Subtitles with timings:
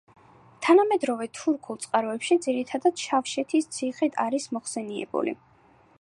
[0.67, 5.41] თანამედროვე თურქულ წყაროებში ძირითადად შავშეთის ციხედ არის მოხსენიებული.